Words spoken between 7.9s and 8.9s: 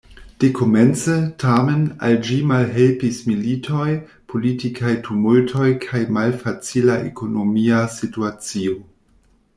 situacio.